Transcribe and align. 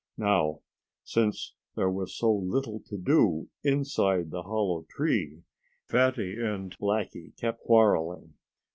Now, 0.17 0.61
since 1.03 1.53
there 1.75 1.91
was 1.91 2.15
so 2.17 2.33
little 2.33 2.79
to 2.87 2.97
do 2.97 3.49
inside 3.63 4.31
the 4.31 4.41
hollow 4.41 4.81
tree, 4.89 5.43
Fatty 5.85 6.37
and 6.43 6.75
Blackie 6.79 7.37
kept 7.37 7.59
quarreling. 7.59 8.33